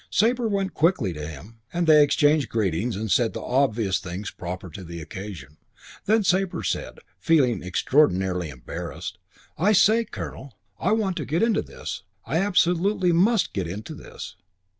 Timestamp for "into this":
11.43-12.01, 13.67-14.35